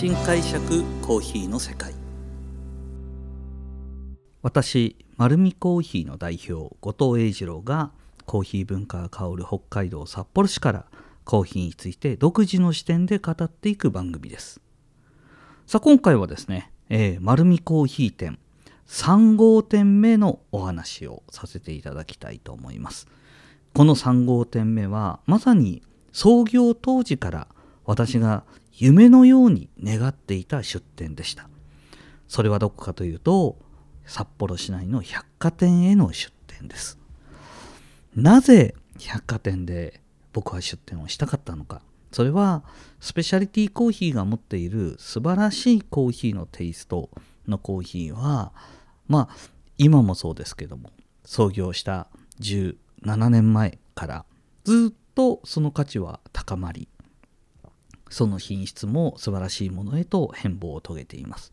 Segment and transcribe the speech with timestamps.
[0.00, 1.92] 新解釈コーヒーの世界。
[4.40, 7.90] 私丸見コーヒーの代表後藤英二郎が
[8.24, 10.86] コーヒー文化が香る北海道札幌市から
[11.24, 14.62] コーヒーについて独自の視点で語っていく番組です。
[15.66, 18.38] さあ今回はですね、えー、丸見コーヒー店
[18.86, 23.06] 3号店目のお話をさせていただきたいと思います。
[23.74, 27.48] この3号店目はまさに創業当時から
[27.84, 31.48] 私が夢のように願っていた出店でした。
[32.28, 33.58] それはどこかというと
[34.06, 36.98] 札幌市内の百貨店への出店です。
[38.14, 40.00] なぜ百貨店で
[40.32, 41.82] 僕は出店をしたかったのか。
[42.12, 42.64] それは
[42.98, 47.08] スペシャリティコーヒーが持っている素晴らしいコーヒーのテイスト
[47.46, 48.52] のコーヒーは
[49.06, 49.36] まあ
[49.78, 50.90] 今もそうですけども
[51.24, 52.08] 創業した
[52.40, 54.24] 17年前から
[54.64, 56.88] ずっとその価値は高まり
[58.10, 61.50] その品質も素晴らしいものへと変貌を遂げています。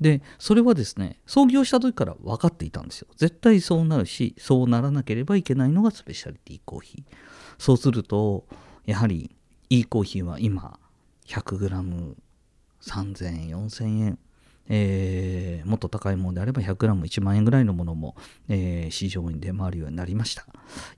[0.00, 3.08] でそれはですね創業した時から分かっていたんですよ。
[3.16, 7.14] 絶対そうなるしそうならなければいけないのがスペシャリティコーヒー。
[7.58, 8.46] そうすると
[8.84, 9.30] やはり
[9.70, 10.80] いいコーヒーは今
[11.26, 14.18] 100g3000 円4000円
[14.68, 18.14] えー、もっと高いものであれば 100g1 万円ぐらいのものも、
[18.48, 20.46] えー、市場に出回るようになりました。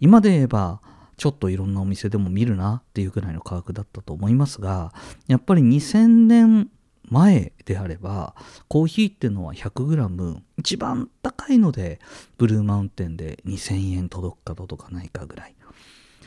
[0.00, 0.80] 今で言えば
[1.16, 4.92] ちょっといろんなお店でも見るなっていうぐらいの価格だったと思いますが
[5.26, 6.70] やっぱり2000年
[7.10, 8.34] 前であれば
[8.68, 12.00] コーヒーっていうのは 100g 一番高いので
[12.38, 15.54] ブルーマウンテンで2000円届くか届かないかぐらい。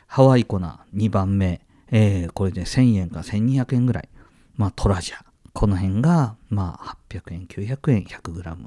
[0.05, 4.09] ハワイコナ2番目、えー、これで1000円か1200円ぐらい。
[4.55, 8.57] まあトラジャこの辺がまあ800円900円 100g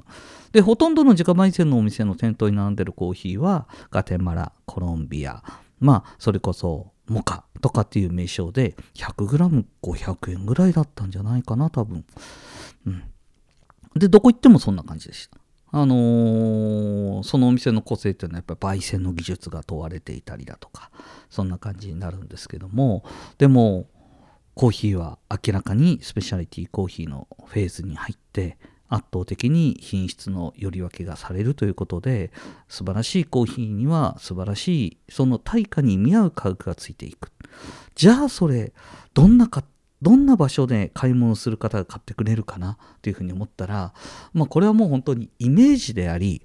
[0.51, 5.41] でほとんどの自家焙煎のお店の店頭に並んでるコーヒーはガテマラコロンビア。
[5.81, 12.05] まあそれこそモカとかっていう名称で 100g500 円ぐらいだったんじゃないかな多分。
[12.87, 13.03] うん、
[13.95, 15.37] でどこ行ってもそんな感じでした。
[15.73, 20.91] あのー、そのお店の個性っていうのはやっぱり焙煎の技術が問われていたりだとか
[21.29, 23.05] そんな感じになるんですけども
[23.37, 23.87] でも
[24.53, 28.57] コーヒーは明らかにスペシャリティコーヒーのフェーズに入って
[28.91, 32.31] 圧倒的に品質のより分けがされるということで
[32.67, 37.31] 素晴らしいコーヒーには素晴らしいその対価に見合う価格がついていく。
[37.95, 38.73] じゃあそれ
[39.13, 39.63] どんなか
[40.01, 43.93] どんな場所で買い物する方が買ってくれるかなというふうに思ったら、
[44.33, 46.41] まあ、これはもう本当にイメージであり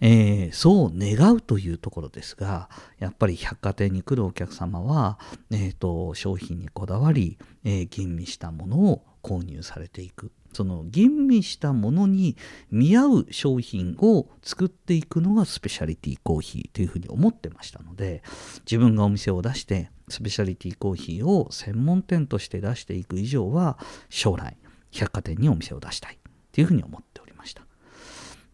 [0.00, 5.18] えー、そう願うというところですがやっぱり百貨店に来るお客様は、
[5.50, 10.30] えーと、商品にこだわり、えー、吟味したものを購入されていく。
[10.52, 12.36] その吟味したものに
[12.70, 18.22] 見合う商品を作っていくのがスペシャリティコーヒーというふうに思ってましたので
[18.60, 23.78] 自分がお店を出してスペシャリティコーヒーを専門店として出していく以上は
[24.08, 24.56] 将来
[24.90, 26.18] 百貨店にお店を出したい
[26.52, 27.62] というふうに思っておりました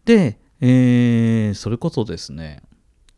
[0.03, 2.61] でえー、それこそですね、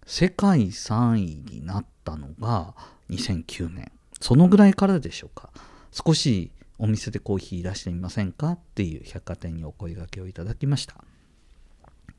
[0.05, 2.73] 世界3位になったのが
[3.09, 3.91] 2009年。
[4.19, 5.51] そのぐらいからでしょうか。
[5.91, 8.51] 少しお店でコーヒー出してみませんか？
[8.51, 10.95] っていう百貨店にお声がけをいただきました。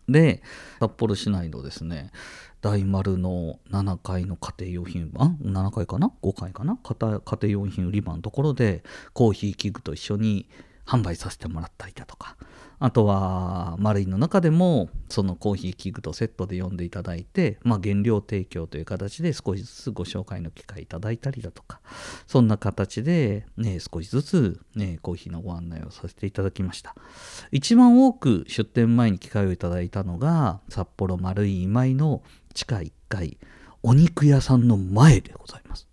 [0.09, 0.43] で、
[0.81, 2.11] 札幌市内のですね、
[2.63, 6.79] 大丸の7階の家庭用品、あ、7階かな ?5 階かな？
[6.83, 7.21] 家庭
[7.53, 8.83] 用品売り場のところで
[9.13, 10.49] コーヒー器具と一緒に
[10.87, 12.37] 販売させてもらったりだとか、
[12.81, 21.81] あとは、マルイの中でも、そのコーヒー器具とセットで読んでいただいて、まあ、原料提供という形で少しずつご紹介の機会いただいたりだとか、
[22.27, 26.95] そんな形で、ね、少しずつ、ね、コーヒーのご案内をさせていただきました。
[27.51, 32.23] 一番多く出店前に機会をいただいたのが、札幌丸い今井の
[32.55, 33.39] 地下1階、
[33.83, 35.89] お肉屋さんの前でございます。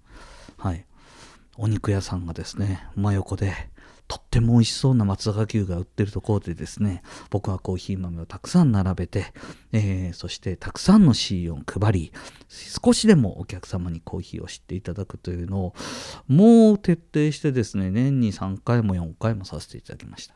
[0.57, 0.85] はい。
[1.57, 3.53] お肉屋さんがですね、真横で、
[4.07, 9.33] とっても美味しそうな松坂牛が売ってるところでですね、僕はコーヒー豆をたくさん並べて、
[9.71, 12.11] えー、そしてたくさんの C を配り、
[12.49, 15.75] 少しでもお客様にコーヒーを知っていただくというのを、
[16.27, 20.35] もう徹底してですね、年に3回も4回もさせていただきました。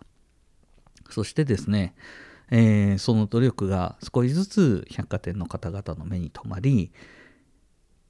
[1.12, 1.94] そしてですね、
[2.52, 6.92] えー、その努力が少しずつ百貨店の方々の目に留まり、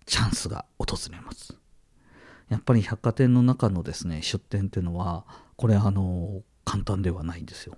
[0.06, 1.56] チャンスが訪れます。
[2.50, 5.25] やっぱり百貨店の中のですね出店っていうのは
[5.56, 7.78] これあの簡単ではないんですよ。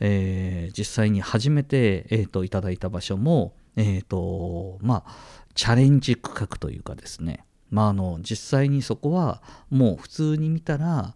[0.00, 5.12] えー、実際に初めて、えーと、いただいた場所も、えーとまあ、
[5.54, 11.14] チャレンジ区画というかですね、まあ、あの実際にそこはもう普通に見たら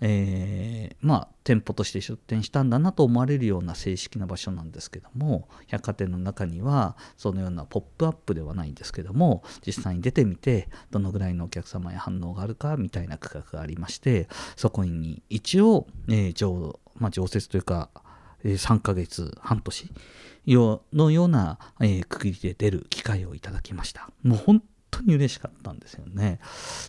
[0.00, 17.90] えー、まあ店舗として出店したんだなと思われるような正式な場所なんですけども百貨店の中にはそのようなポップアップではないんですけども実際に出てみてどのぐらいのお客様や反応があるかみたいな区画がありましてそこに一応、えー常まあ、常設というか、
[18.42, 19.90] えー、3ヶ月半年
[20.46, 24.10] のような、えー、区切りで出る機会をいただきました。
[24.22, 24.62] もう本
[24.98, 26.40] 当に嬉しかったんですよね。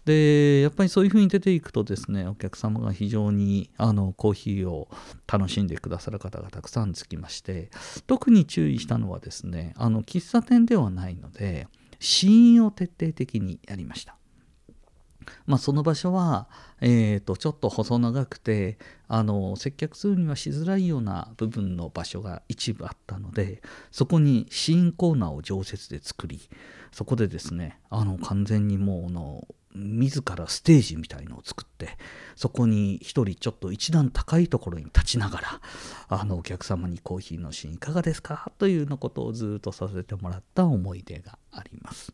[0.05, 4.87] で、やっぱりそういうふうに出ていくとですね、お客様が非常にあのコーヒーを
[5.31, 7.69] 楽しんでくださる方がたくさんつきまして、
[8.07, 11.67] 特に注意したのはですね、あの喫茶店ではないので、
[11.99, 14.17] 試飲を徹底的にやりました。
[15.45, 16.47] まあ、その場所は、
[16.81, 18.77] えー、とちょっと細長くて
[19.07, 23.61] あの接客するにはしづらいような部分の場所が一部あったので
[23.91, 26.41] そこに試飲コーナーを常設で作り
[26.91, 31.97] そこでですねあの完全にもうの自らステージみたいのを作って
[32.37, 35.61] そこに一人ちょっと一段高いところに立ちながら
[36.07, 38.49] あのお客様にコーヒーのシーンいかがですか？
[38.57, 42.13] というようなことをずっとさせてもらった思い出があります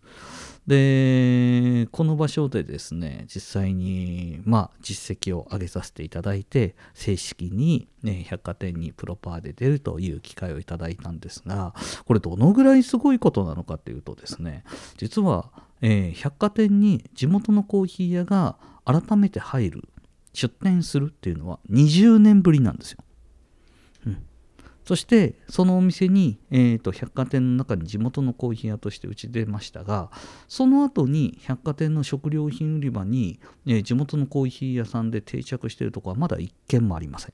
[0.67, 11.73] でこの場所でですね実際にまあ実績を上げさせていただいて正式に、ね、百貨店にプロパーで出るという機会をいただいたんですが
[12.05, 14.63] これどのぐらいすごいことなのかというとですね
[14.97, 15.49] 実は
[15.81, 19.83] えー、百貨店に地元のコーヒー屋が改めて入る
[20.33, 22.99] 出店するっていうのは20年ぶりなんですよ。
[24.91, 30.11] そしてそのお店に、えーと、百貨店の中に地元のコーヒー屋として打ち出ましたが
[30.49, 37.33] その後に百貨店の食料品売り場に、えー、地元のコーヒー屋さんで定着しているとこはまだ1軒もありません。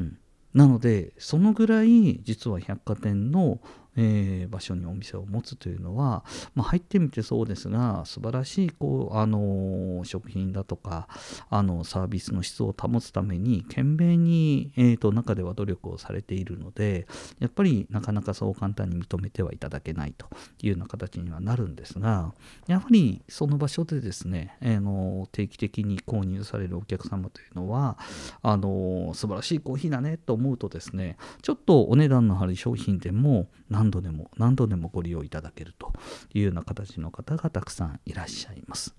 [0.00, 0.18] うん、
[0.52, 3.58] なのでそのぐらい実は百貨店の
[3.96, 6.24] えー、場所にお店を持つというのは、
[6.54, 11.08] まあ、入ってみてそうですが素晴らしいこう、あの食品だとか
[11.50, 17.06] あのサービスの質を保つために懸命に、えーと、中では努力をされているので
[17.38, 20.26] やっぱりなかなかそう簡単に認めてはいただけないと
[20.62, 22.32] いうような形にはなるんですが
[22.66, 27.98] やはりその場所でですね、えー、の定期的に購入されるお客様というのは
[28.42, 35.92] あの素晴らしいコーヒーだねと思うとですねちょっとお値段の張る商品でも何度でも何度でもご利用いただけると
[36.34, 38.94] いうような形の方がたくさんいらっしゃいます。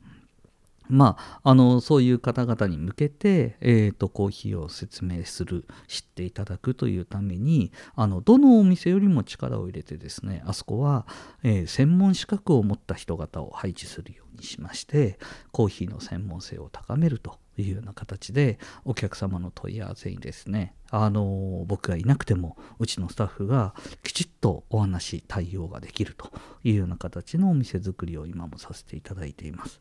[0.90, 11.08] まあ、あのそういう方々に向けて、えーと、コーヒーを説明する知っていただくというためにあのどのお店よりも力を入れてですねあそこは、
[11.44, 15.18] えー、専門資格を持った人方を配置するようにしまして
[15.52, 23.74] コーヒーの専門性を高めるというような形でお客様の問い合わせにですねあの僕がいなくてもうちのスタッフが
[24.04, 26.32] きちっとお話対応ができると
[26.64, 29.80] いうような形のお店作りを今もさせていただいています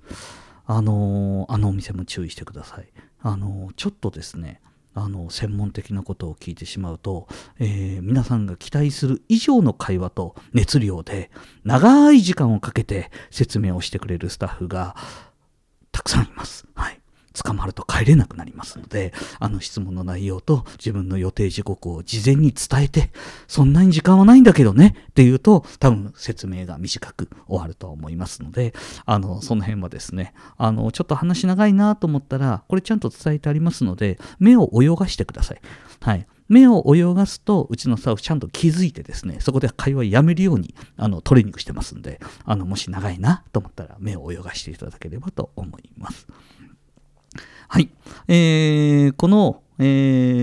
[0.67, 2.89] あのあのお店も注意してください
[3.21, 4.61] あのちょっとですね
[4.95, 7.27] あの専門的なことを聞いてしまうと、
[7.59, 11.31] えー、皆さんが期待する以上の会話と熱量で
[11.65, 14.95] 長い時間をかけて説明をしてくれるスタッフが
[15.93, 16.67] たくさんいます。
[17.33, 23.11] 捕まると帰れなくなりますので、あの質問の内容と自分の予定時刻を事前に伝えて、
[23.49, 28.75] そんなに時間はないんだけどねっていうと、多分説明が短く終わると思いますので、
[29.05, 35.61] あの、その辺はですね、あの、ちょっと話長いなと思ったら、これちゃんと伝えてありますので、目を泳がしてください。
[36.01, 36.27] はい。
[36.49, 46.27] 目を泳がすと、うちのスタッフちゃんと気づいてですね、そこで会話やめるようにあのトレーニングしてますんで、あのもし長いなと思ったら目を泳がしていただければと思います。
[47.73, 47.89] はい。
[48.29, 49.85] えー、この、え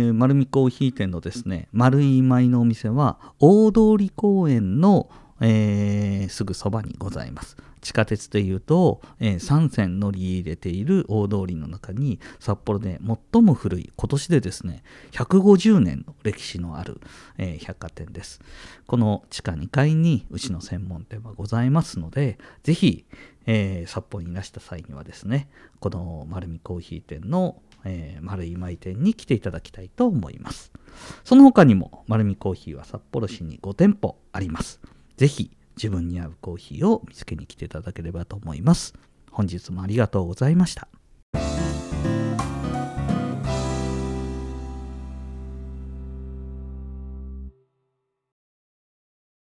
[0.09, 7.55] ー、丸見コーヒー店のですね、丸い舞のお店は、大通公園の、えー、すぐそばにございます。
[7.81, 13.00] 地下鉄でいうと、えー、3線乗り入れている大通りの中に札幌で
[13.31, 17.00] 最も古い今年でですね150年の歴史のある、
[17.38, 18.41] えー、百貨店です。
[18.88, 23.05] この地下2階にうちの専門店はございますのでぜひ、
[23.45, 30.71] えー、札幌にいらした際にはですねこの丸見コーヒー店の、えー、丸い舞店に来ていただきたいと思います。
[31.24, 34.79] その他にも丸見コーヒーは札幌市に5店舗あります。
[35.17, 38.93] ぜひ自分に合うコーヒーを見つけに来ていただければと思います。
[39.31, 40.89] 本日もありがとうございました。